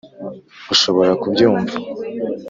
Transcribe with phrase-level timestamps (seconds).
[0.73, 1.75] ushobora kubyumva?